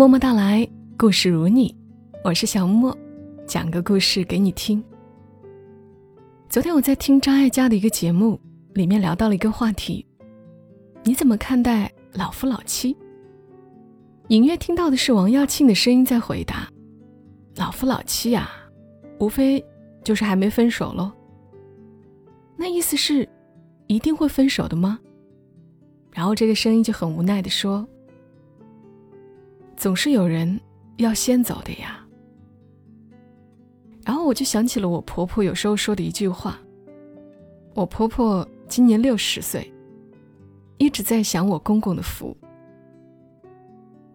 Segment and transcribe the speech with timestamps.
[0.00, 1.76] 默默到来，故事如你，
[2.24, 2.96] 我是小莫，
[3.46, 4.82] 讲个故事给你听。
[6.48, 8.40] 昨天我在听张艾嘉的一个节目，
[8.72, 10.06] 里面聊到了一个话题：
[11.04, 12.96] 你怎么看待老夫老妻？
[14.28, 16.66] 隐约听到的是王耀庆的声音在回答
[17.56, 18.48] ：“老夫老妻呀，
[19.18, 19.62] 无非
[20.02, 21.12] 就是还没分手喽。”
[22.56, 23.28] 那意思是，
[23.86, 24.98] 一定会分手的吗？
[26.10, 27.86] 然后这个声音就很无奈的说
[29.80, 30.60] ：“总是有人
[30.98, 32.06] 要先走的呀。”
[34.04, 36.60] 然后我就想起了我婆婆有时候说的一句话。
[37.72, 39.72] 我婆婆今年六十岁，
[40.76, 42.36] 一直在享我公公的福。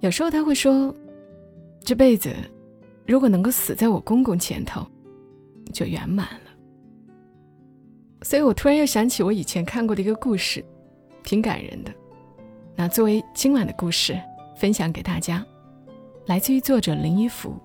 [0.01, 0.93] 有时候她会说
[1.83, 2.31] ：“这辈子
[3.07, 4.85] 如果能够死在我公公前头，
[5.73, 6.51] 就圆满了。”
[8.21, 10.63] 所以我突然又想起我以前看过的一个故事。
[11.23, 11.91] 挺感人的，
[12.75, 14.15] 那作为今晚的故事
[14.55, 15.43] 分享给大家，
[16.27, 17.55] 来自于作者林一福。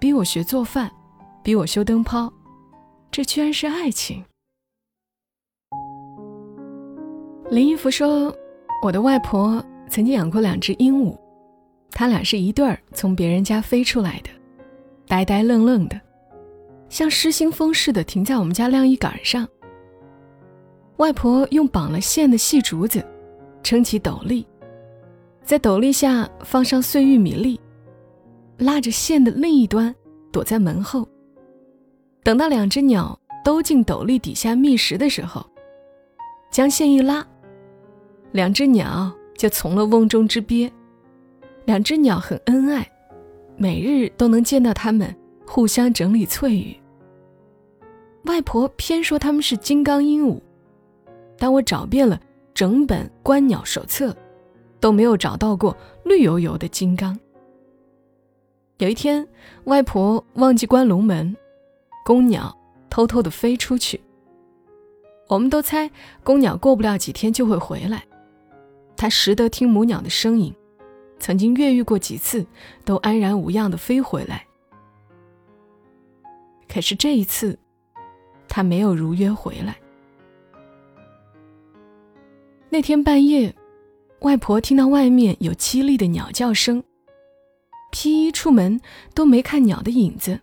[0.00, 0.90] 逼我学做饭，
[1.44, 2.32] 逼我修灯泡，
[3.10, 4.24] 这居然是爱情。
[7.50, 8.34] 林一福说
[8.82, 11.16] ：“我的外婆曾经养过两只鹦鹉，
[11.92, 14.30] 它俩是一对儿从别人家飞出来的，
[15.06, 16.00] 呆呆愣愣的，
[16.88, 19.46] 像失心疯似的停在我们家晾衣杆上。”
[20.98, 23.04] 外婆用绑了线的细竹子
[23.62, 24.44] 撑起斗笠，
[25.44, 27.58] 在斗笠下放上碎玉米粒，
[28.58, 29.94] 拉着线的另一端
[30.30, 31.08] 躲在门后。
[32.22, 35.44] 等到两只鸟都进斗笠底下觅食的时候，
[36.50, 37.26] 将线一拉，
[38.32, 40.70] 两只鸟就从了瓮中之鳖。
[41.64, 42.86] 两只鸟很恩爱，
[43.56, 45.14] 每日都能见到它们
[45.46, 46.76] 互相整理翠羽。
[48.24, 50.38] 外婆偏说它们是金刚鹦鹉。
[51.38, 52.20] 但我找遍了
[52.52, 54.14] 整本观鸟手册，
[54.80, 57.16] 都没有找到过绿油油的金刚。
[58.78, 59.26] 有一天，
[59.64, 61.36] 外婆忘记关笼门，
[62.04, 62.56] 公鸟
[62.88, 64.00] 偷偷的飞出去。
[65.26, 65.90] 我们都猜
[66.22, 68.04] 公鸟过不了几天就会回来，
[68.96, 70.54] 它识得听母鸟的声音，
[71.18, 72.46] 曾经越狱过几次，
[72.84, 74.46] 都安然无恙的飞回来。
[76.68, 77.58] 可是这一次，
[78.46, 79.76] 它没有如约回来。
[82.70, 83.52] 那天半夜，
[84.20, 86.84] 外婆听到外面有凄厉的鸟叫声，
[87.90, 88.80] 披衣出门
[89.14, 90.40] 都没看鸟的影子。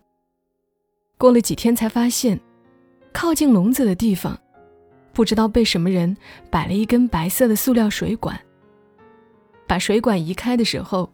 [1.17, 2.39] 过了几天才发现，
[3.13, 4.37] 靠近笼子的地方，
[5.13, 6.15] 不知道被什么人
[6.49, 8.39] 摆了一根白色的塑料水管。
[9.67, 11.09] 把水管移开的时候，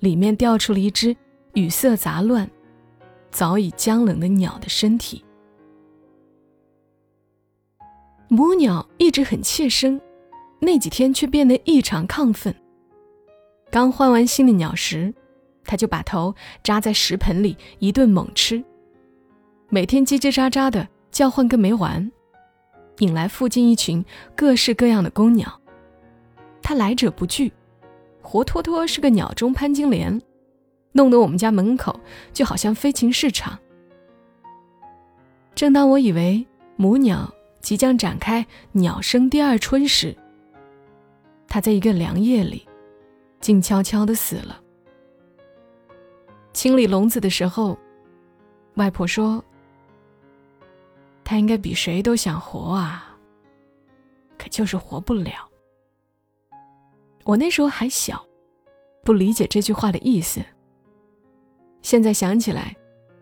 [0.00, 1.16] 里面掉出了一只
[1.54, 2.48] 羽色杂乱、
[3.30, 5.24] 早已僵冷的鸟的身体。
[8.28, 10.00] 母鸟一直很怯生。
[10.64, 12.54] 那几天却变得异常亢奋。
[13.68, 15.12] 刚换完新的鸟食，
[15.64, 18.62] 他就把头扎在食盆里一顿猛吃，
[19.68, 22.10] 每天叽叽喳喳的叫唤个没完，
[22.98, 24.04] 引来附近一群
[24.36, 25.60] 各式各样的公鸟。
[26.62, 27.52] 他来者不拒，
[28.20, 30.20] 活脱脱是个鸟中潘金莲，
[30.92, 31.98] 弄得我们家门口
[32.32, 33.58] 就好像飞禽市场。
[35.54, 36.46] 正当我以为
[36.76, 40.16] 母鸟即将展开鸟生第二春时，
[41.46, 42.66] 他在一个凉夜里，
[43.40, 44.60] 静悄悄的死了。
[46.52, 47.78] 清理笼子的时候，
[48.74, 49.42] 外婆说
[51.24, 53.16] ：“他应该比谁都想活啊，
[54.38, 55.48] 可就是活不了。”
[57.24, 58.24] 我那时候还小，
[59.04, 60.40] 不理解这句话的意思。
[61.80, 62.76] 现在想起来，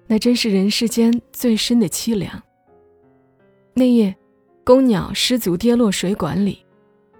[0.07, 2.43] 那真是人世间最深的凄凉。
[3.75, 4.17] 那夜，
[4.65, 6.65] 公鸟失足跌落水管里。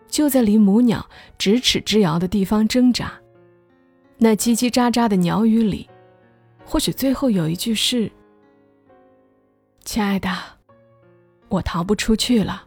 [0.09, 3.12] 就在离母鸟咫尺之遥的地方挣扎，
[4.19, 5.88] 那叽叽喳喳的鸟语里，
[6.70, 8.08] 或许最后有一句是
[9.84, 10.31] ：“亲爱的，
[11.48, 12.62] 我逃不出去了，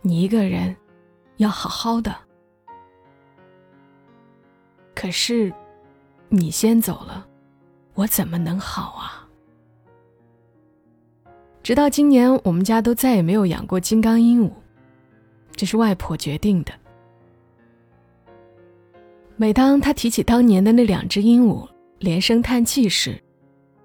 [0.00, 0.74] 你一个人
[1.36, 2.16] 要好好的。”
[4.96, 5.52] 可是，
[6.30, 7.28] 你先走了，
[7.92, 9.28] 我怎么能好啊？
[11.62, 14.50] 直到今年，我们家都再也没有养过金刚鹦鹉。
[15.54, 16.72] 这是外婆决定的。
[19.36, 23.22] 每当他提起当年的那两只鹦鹉，连声叹气时，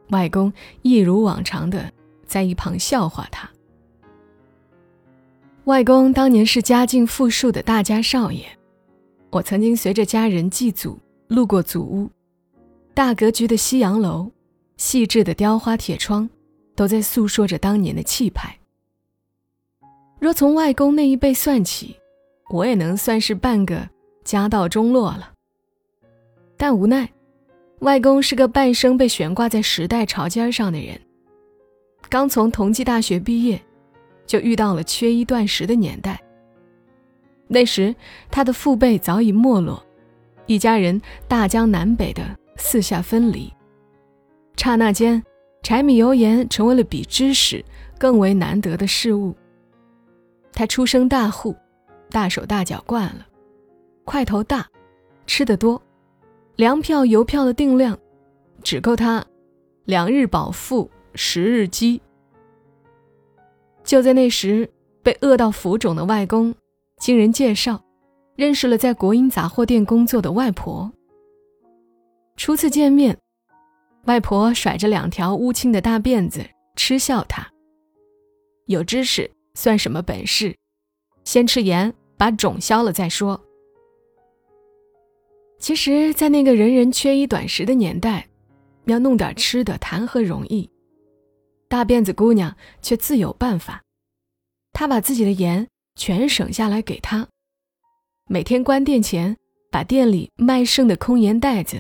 [0.10, 1.92] 外公一如往常的
[2.26, 3.50] 在一旁笑话他。
[5.66, 8.46] 外公当年是家境富庶的大家少爷，
[9.30, 12.10] 我曾经随着家人祭祖路过祖屋，
[12.94, 14.30] 大格局的西洋楼，
[14.78, 16.28] 细致的雕花铁窗，
[16.76, 18.58] 都在诉说着当年的气派。
[20.20, 21.96] 若从外公那一辈算起，
[22.50, 23.88] 我也能算是半个
[24.24, 25.32] 家道中落了。
[26.58, 27.10] 但无奈，
[27.82, 31.00] 外公是个半生被悬挂在时代潮尖上的人。
[32.10, 33.60] 刚从同济大学毕业，
[34.26, 36.22] 就遇到了缺衣断食的年代。
[37.48, 37.94] 那时，
[38.30, 39.84] 他的父辈早已没落，
[40.46, 42.24] 一家人大江南北的
[42.56, 43.52] 四下分离。
[44.56, 45.22] 刹那间，
[45.64, 47.66] 柴米油盐成为了比知识
[47.98, 49.36] 更为难得的事物。
[50.54, 51.56] 他出生大户，
[52.12, 53.26] 大手大脚惯了，
[54.06, 54.68] 块头大，
[55.26, 55.82] 吃得多，
[56.62, 57.98] 粮票油票的定量，
[58.62, 59.26] 只够他
[59.86, 62.00] 两日饱腹，十日饥。
[63.84, 64.70] 就在那时，
[65.02, 66.54] 被饿到浮肿的外公，
[67.00, 67.84] 经人介绍，
[68.36, 70.92] 认识了在国营杂货店工作的外婆。
[72.38, 73.18] 初次见面，
[74.06, 77.44] 外婆甩着两条乌青的大辫子，嗤笑他
[78.70, 80.56] ：“有知识算什么本事？
[81.24, 83.42] 先吃盐，把肿消了再说。”
[85.62, 88.28] 其实，在那个人人缺衣短食的年代，
[88.86, 90.68] 要弄点吃的谈何容易？
[91.70, 93.80] 大辫子姑娘却自有办法，
[94.74, 97.28] 她把自己的盐全省下来给他，
[98.28, 99.38] 每天关店前
[99.70, 101.80] 把店里卖剩的空盐袋子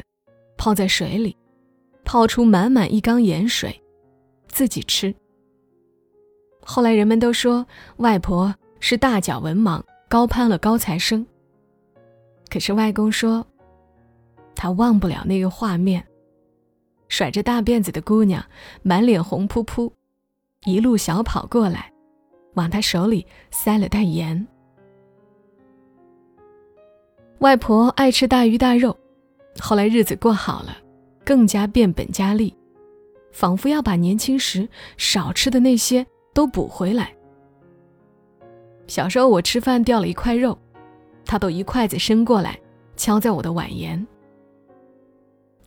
[0.60, 1.36] 泡在水里，
[2.06, 3.81] 泡出满满一缸盐水，
[4.48, 5.13] 自己吃。
[6.63, 7.66] 后来人们都说
[7.98, 11.25] 外婆是大脚文盲，高攀了高材生。
[12.48, 13.44] 可是外公说，
[14.62, 16.06] 他忘不了那个画面。
[17.08, 18.46] 甩着大辫子的姑娘，
[18.84, 19.92] 满脸红扑扑，
[20.66, 21.92] 一路小跑过来，
[22.54, 24.48] 往他手里塞了袋盐。
[27.40, 28.96] 外婆爱吃大鱼大肉，
[29.60, 30.78] 后来日子过好了，
[31.25, 32.56] 更加变本加厉，
[33.31, 36.06] 仿佛要把年轻时少吃的那些
[36.36, 37.12] 都补回来。
[38.86, 40.56] 小时候我吃饭掉了一块肉，
[41.25, 42.60] 她都一筷子伸过来，
[42.96, 44.06] 敲在我的碗沿。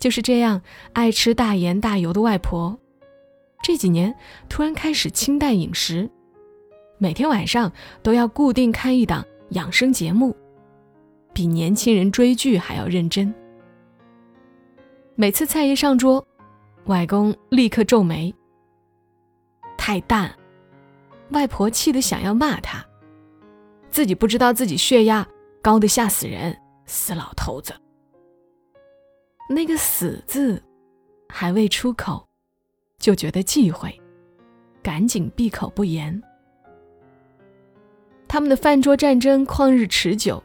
[0.04, 0.60] 就是这样
[0.92, 2.78] 爱吃大盐大油的外婆，
[3.62, 4.14] 这几年
[4.50, 6.10] 突然开始清淡饮食，
[6.98, 7.72] 每天晚上
[8.02, 10.36] 都要固定看一档养生节目，
[11.32, 13.34] 比年轻人追剧还要认真。
[15.14, 16.22] 每次菜一上桌，
[16.84, 18.34] 外公立刻皱眉。
[19.78, 20.30] 太淡，
[21.30, 22.84] 外婆气得想要骂他，
[23.88, 25.26] 自己不知道自己血压
[25.62, 26.54] 高的吓死人，
[26.84, 27.72] 死老头子。
[29.48, 30.62] 那个“死”字
[31.28, 32.26] 还未出口，
[32.98, 34.00] 就觉得忌讳，
[34.82, 36.22] 赶紧闭口不言。
[38.26, 40.42] 他们的饭桌战争旷日持久，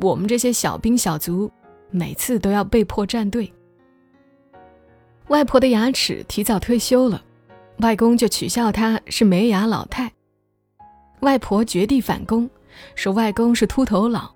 [0.00, 1.50] 我们这些小兵小卒
[1.90, 3.50] 每次都要被迫站队。
[5.28, 7.24] 外婆的牙齿提早退休了，
[7.78, 10.12] 外公就取笑她是没牙老太。
[11.20, 12.50] 外婆绝地反攻，
[12.96, 14.34] 说外公是秃头佬，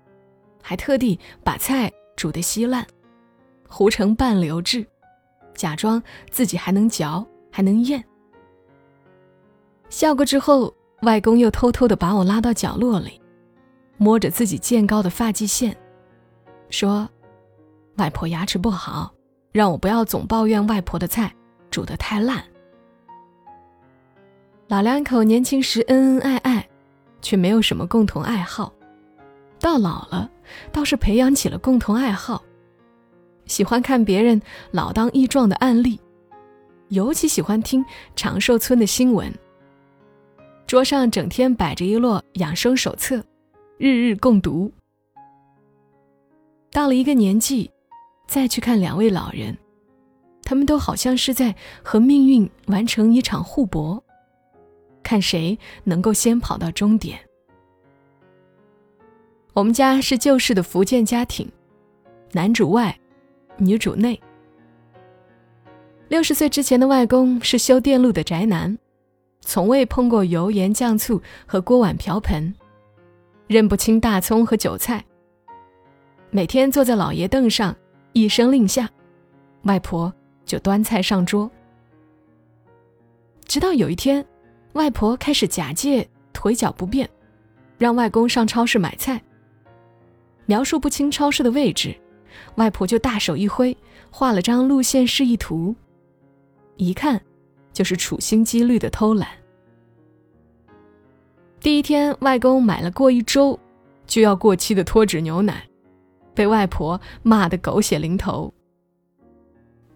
[0.61, 2.87] 还特地把菜煮得稀烂。
[3.67, 4.85] 糊成半流质，
[5.53, 8.03] 假装自己还能嚼，还能咽。
[9.89, 13.21] 笑过之后，外公又偷偷的把我拉到角落里，
[13.97, 15.75] 摸着自己渐高的发际线，
[16.69, 17.07] 说
[17.97, 19.13] ：“外婆牙齿不好，
[19.51, 21.33] 让我不要总抱怨外婆的菜
[21.69, 22.43] 煮得太烂。”
[24.67, 26.67] 老两口年轻时恩恩爱爱，
[27.21, 28.73] 却没有什么共同爱好，
[29.59, 30.29] 到老了
[30.71, 32.43] 倒是培养起了共同爱好。
[33.45, 35.99] 喜欢看别人老当益壮的案例，
[36.89, 37.83] 尤其喜欢听
[38.15, 39.31] 长寿村的新闻。
[40.67, 43.23] 桌上整天摆着一摞养生手册，
[43.77, 44.71] 日日共读。
[46.71, 47.69] 到了一个年纪，
[48.27, 49.55] 再去看两位老人，
[50.43, 54.03] 他们都好像是在和命运完成一场互搏，
[55.03, 57.19] 看谁能够先跑到终点。
[59.53, 61.49] 我们家是旧式的福建家庭，
[62.31, 62.99] 男主外。
[63.57, 64.19] 女主内，
[66.09, 68.77] 六十岁之前的外公是修电路的宅男，
[69.39, 72.53] 从未碰过油盐酱醋和锅碗瓢盆，
[73.47, 75.03] 认不清大葱和韭菜。
[76.31, 77.73] 每天坐在老爷凳上，
[78.11, 78.89] 一声令下，
[79.63, 80.13] 外婆
[80.45, 81.49] 就端菜上桌。
[83.45, 84.25] 直到有一天，
[84.73, 87.09] 外婆开始假借腿脚不便，
[87.77, 89.21] 让外公上超市买菜，
[90.45, 91.95] 描述不清超市的位置。
[92.55, 93.75] 外婆就大手一挥，
[94.09, 95.75] 画了张路线示意图，
[96.77, 97.21] 一看
[97.73, 99.27] 就是处心积虑的偷懒。
[101.59, 103.59] 第一天，外公买了过一周
[104.05, 105.67] 就要过期的脱脂牛奶，
[106.33, 108.53] 被外婆骂得狗血淋头。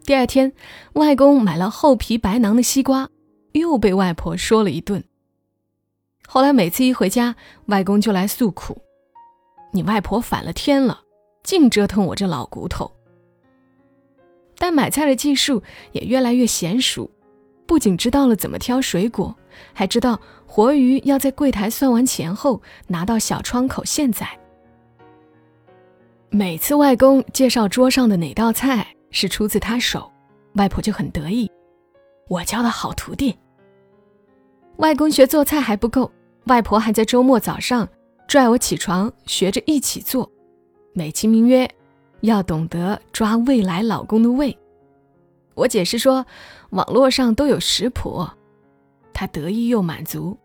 [0.04, 0.52] 第二天，
[0.94, 3.10] 外公买了厚皮白囊的西瓜，
[3.52, 5.04] 又被外婆说了一顿。
[6.28, 7.36] 后来每次一回家，
[7.68, 8.82] 外公就来诉苦
[9.72, 11.02] ：“你外婆反了天了。”
[11.44, 12.92] 净折腾我这老骨头。
[14.58, 17.10] 但买菜的技术也越来越娴熟，
[17.66, 19.34] 不仅知道了怎么挑水果，
[19.74, 24.38] 还知道活鱼要在柜台算完钱后拿到小窗口现宰。
[26.30, 30.12] 每次外公介绍桌上的哪道菜是出自他手，
[30.56, 31.50] 外婆就很得意。
[32.28, 33.36] 我教的好徒弟。
[34.78, 36.12] 外公学做菜还不够，
[36.46, 37.88] 外婆还在周末早上
[38.28, 40.30] 拽我起床学着一起做，
[40.94, 41.70] 美其名曰
[42.22, 44.58] 要懂得抓未来老公的胃。
[45.56, 46.26] 我解释说
[46.72, 48.28] 网络上都有食谱，
[49.14, 50.38] 他得意又满足。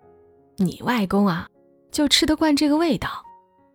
[0.56, 1.48] 你外公啊，
[1.90, 3.08] 就吃得惯这个味道，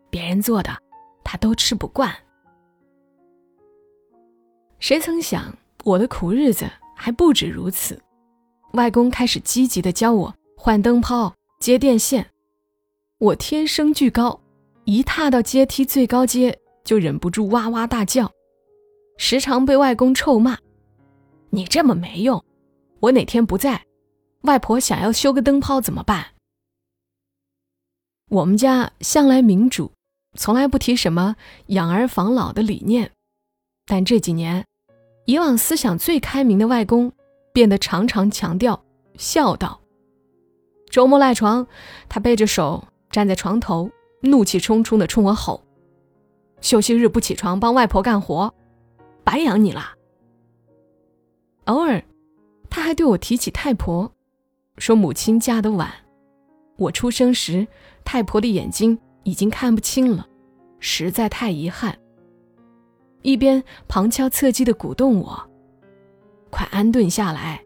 [0.09, 0.77] 别人做的。
[1.23, 2.11] 他都吃不惯。
[4.79, 8.01] 谁曾想，我的苦日子还不止如此。
[8.73, 12.25] 外公开始积极的教我换灯泡、接电线。
[13.19, 14.39] 我天生巨高，
[14.89, 18.31] 一踏到阶梯最高阶就忍不住哇哇大叫，
[19.17, 20.57] 时常被外公臭骂
[21.51, 22.43] ：“你这么没用！
[22.99, 23.85] 我哪天不在，
[24.41, 26.25] 外婆想要修个灯泡怎么办？”
[28.31, 29.91] 我们家向来民主。
[30.33, 31.35] 从来不提什么
[31.67, 33.11] 养儿防老的理念，
[33.85, 34.65] 但这几年，
[35.25, 37.11] 以往思想最开明的外公
[37.53, 38.83] 变得常常强调
[39.17, 39.79] 孝道。
[40.89, 41.67] 周末赖床，
[42.07, 43.87] 他背着手站在床头，
[44.21, 45.63] 怒气冲冲地冲我吼
[46.61, 48.53] ：“休息日不起床帮外婆干活，
[49.23, 49.93] 白养你了。”
[51.65, 52.03] 偶尔，
[52.69, 54.11] 他还对我提起太婆，
[54.77, 55.91] 说母亲嫁得晚，
[56.77, 57.67] 我出生时
[58.03, 58.99] 太婆的眼睛。
[59.23, 60.25] 已经看不清了，
[60.79, 61.95] 实在太遗憾。
[63.21, 65.49] 一边旁敲侧击地鼓动我
[66.49, 67.61] ：“快安顿下来，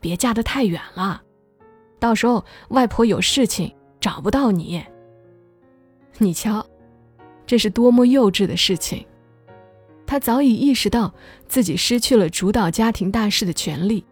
[0.00, 1.20] 别嫁得太远了，
[1.98, 4.82] 到时候外婆有事情找不到你。”
[6.18, 6.64] 你瞧，
[7.46, 9.04] 这是多么幼稚的事情！
[10.06, 11.12] 他早已意识到
[11.48, 14.04] 自己失去了主导家庭大事的权利，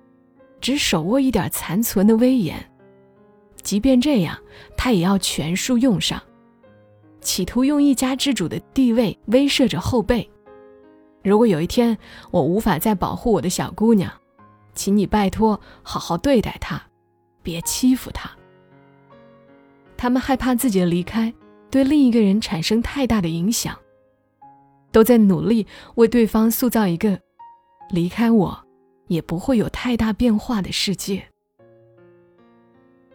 [0.60, 2.70] 只手握一点残存的威严。
[3.62, 4.38] 即便这样，
[4.76, 6.20] 他也要全数用上。
[7.20, 10.28] 企图用一家之主的地位威慑着后辈。
[11.22, 11.98] 如果有一天
[12.30, 14.10] 我无法再保护我的小姑娘，
[14.74, 16.80] 请你拜托好好对待她，
[17.42, 18.30] 别欺负她。
[19.98, 21.30] 他们害怕自己的离开
[21.70, 23.78] 对另一个人产生太大的影响，
[24.90, 27.18] 都在努力为对方塑造一个
[27.90, 28.64] 离开我
[29.06, 31.24] 也不会有太大变化的世界。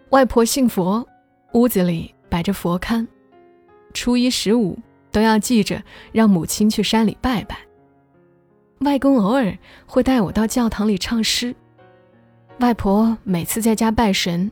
[0.10, 1.06] 外婆信佛，
[1.54, 3.06] 屋子里摆着佛龛。
[3.94, 4.78] 初一十五
[5.12, 5.82] 都要记着
[6.12, 7.58] 让母亲去山里拜拜。
[8.80, 11.56] 外公偶尔会带我到教堂里唱诗。
[12.60, 14.52] 外婆每次在家拜神，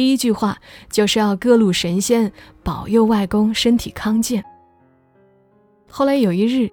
[0.00, 0.56] 第一句话
[0.88, 4.42] 就是要各路神仙保佑外公身体康健。
[5.90, 6.70] 后来有一日，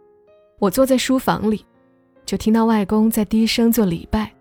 [0.60, 1.66] 我坐在书房里，
[2.26, 4.32] 就听到外公在低声做礼拜，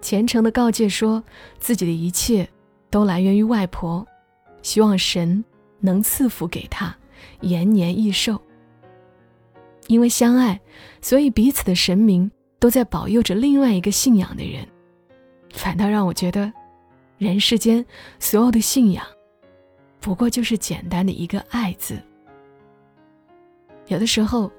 [0.00, 1.22] 虔诚的告诫说
[1.58, 2.48] 自己的一切
[2.88, 4.06] 都来源于外婆，
[4.62, 5.44] 希望神。
[5.80, 6.96] 能赐福给他，
[7.42, 8.40] 延年益寿。
[9.88, 10.58] 因为相爱，
[11.02, 14.66] 所以彼此的神明都在保佑着另外一个信仰的人，
[15.52, 16.50] 反倒让我觉得，
[17.20, 17.84] 人世间
[18.18, 19.04] 所有的信仰，
[20.00, 22.00] 不过就是简单的一个“爱”字。
[23.88, 24.50] 有的时候，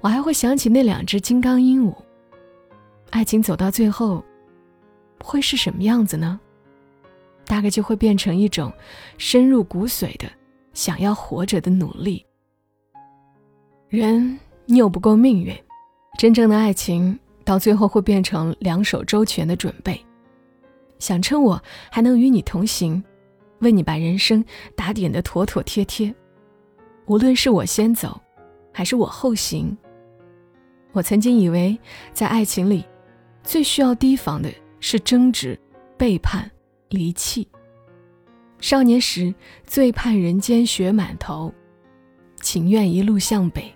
[0.00, 1.92] 我还会想起那两只金刚鹦鹉，
[3.10, 4.24] 爱情走到最后，
[5.20, 6.38] 会是什么样子呢？
[7.44, 8.72] 大概就会变成一种
[9.18, 10.30] 深入骨髓的。
[10.72, 12.24] 想要活着的努力，
[13.88, 15.52] 人拗不过命运，
[16.16, 20.00] 真正的爱情到最后会变成两手周全的准备。
[21.00, 23.02] 想趁我还能与你同行，
[23.58, 24.44] 为你把人生
[24.76, 26.14] 打点的妥妥帖帖。
[27.06, 28.20] 无论是我先走，
[28.72, 29.76] 还是我后行，
[30.92, 31.76] 我曾经以为
[32.12, 32.84] 在爱情里，
[33.42, 35.58] 最需要提防的是争执、
[35.96, 36.48] 背叛、
[36.90, 37.48] 离弃。
[38.60, 41.52] 少年时最盼人间雪满头，
[42.42, 43.74] 情愿一路向北，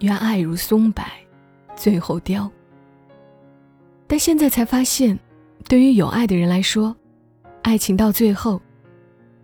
[0.00, 1.02] 愿爱如松柏，
[1.74, 2.48] 最后凋。
[4.06, 5.18] 但现在才发现，
[5.68, 6.94] 对于有爱的人来说，
[7.62, 8.60] 爱情到最后，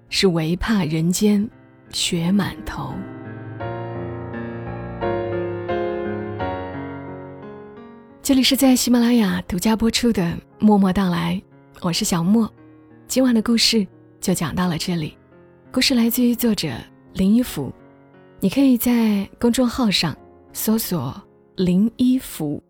[0.09, 1.49] 是唯怕人间
[1.91, 2.93] 雪满头。
[8.23, 10.23] 这里是在喜马拉雅独家播出的
[10.59, 11.41] 《默默到来》，
[11.81, 12.53] 我是小莫，
[13.07, 13.87] 今晚的故事。
[14.21, 15.17] 就讲到了这里，
[15.71, 16.69] 故事来自于作者
[17.13, 17.73] 林一福，
[18.41, 20.17] 你可以在公众号上
[20.53, 21.15] 搜索
[21.55, 22.61] “林一福”，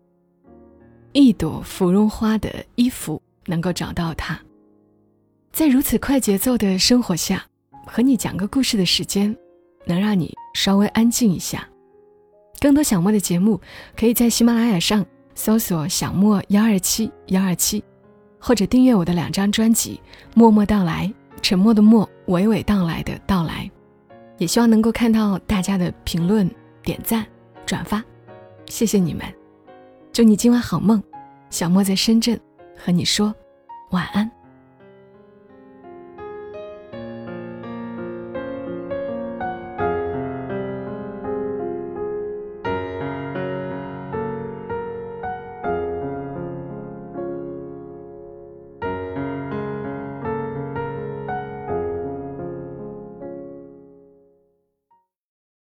[1.13, 4.39] 一朵芙蓉花的衣服能够找到他。
[5.51, 7.43] 在如此快节奏的生活下，
[7.87, 9.35] 和你讲个故事的时间，
[9.85, 11.67] 能让你稍微安静一下。
[12.59, 13.59] 更多小莫的节目，
[13.95, 17.83] 可以在喜马拉雅上搜索“小莫幺二七幺二七”，
[18.39, 19.99] 或者订阅我的两张专辑
[20.35, 21.11] 《默默到来》，
[21.41, 23.69] 沉默的默，娓娓道来的到来。
[24.37, 26.47] 也希望能够看到大家的评论、
[26.83, 27.25] 点赞、
[27.65, 28.03] 转发，
[28.67, 29.25] 谢谢你们！
[30.13, 31.01] 祝你今晚好梦。
[31.49, 32.39] 小莫在深圳
[32.77, 33.33] 和你说
[33.89, 34.36] 晚安。